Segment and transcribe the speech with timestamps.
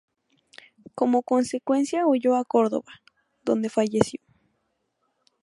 [0.95, 3.03] Como consecuencia huyó a Córdoba,
[3.45, 4.19] donde falleció.